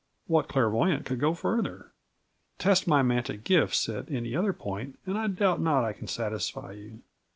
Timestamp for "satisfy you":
6.07-7.01